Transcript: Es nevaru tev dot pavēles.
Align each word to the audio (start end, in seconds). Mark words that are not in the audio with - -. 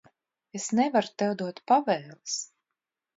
Es 0.59 0.63
nevaru 0.79 1.11
tev 1.23 1.35
dot 1.41 1.61
pavēles. 1.73 2.39